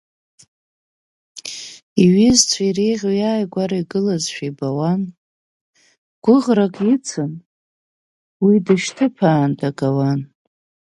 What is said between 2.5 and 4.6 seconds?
иреиӷьу иааигәа игылазшәа